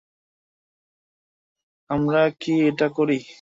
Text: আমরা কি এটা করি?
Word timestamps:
আমরা 1.89 2.21
কি 2.41 2.53
এটা 2.69 2.87
করি? 2.97 3.17